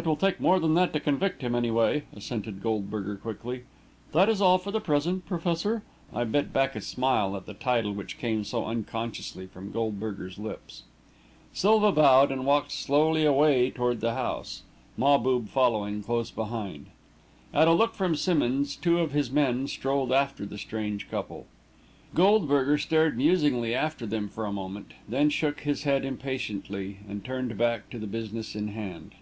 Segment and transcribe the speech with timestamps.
[0.00, 3.64] "It will take more than that to convict him, anyway," assented Goldberger, quickly.
[4.12, 5.82] "That is all for the present, professor."
[6.14, 10.84] I bit back a smile at the title which came so unconsciously from Goldberger's lips.
[11.52, 14.62] Silva bowed and walked slowly away toward the house,
[14.96, 16.86] Mahbub following close behind.
[17.52, 21.46] At a look from Simmonds, two of his men strolled after the strange couple.
[22.14, 27.58] Goldberger stared musingly after them for a moment, then shook his head impatiently, and turned
[27.58, 29.16] back to the business in hand.